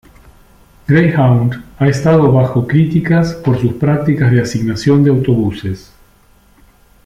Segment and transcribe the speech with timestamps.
[0.87, 5.93] Greyhound ha estado bajo críticas por sus prácticas de asignación de autobuses.